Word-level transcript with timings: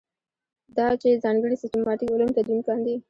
دا 0.77 0.87
چې 1.01 1.21
ځانګړي 1.23 1.55
سیسټماټیک 1.61 2.09
علوم 2.13 2.29
تدوین 2.37 2.61
کاندي. 2.67 2.95